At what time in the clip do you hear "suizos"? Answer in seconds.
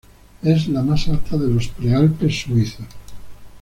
2.41-2.87